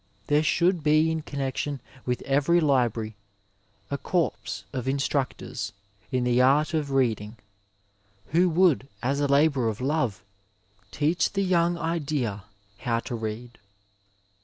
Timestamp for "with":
2.07-2.23